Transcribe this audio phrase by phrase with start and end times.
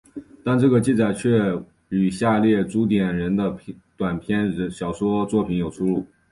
[0.43, 1.53] 但这个记载却
[1.89, 3.55] 与下列朱点人的
[3.95, 6.07] 短篇小说作品有出入。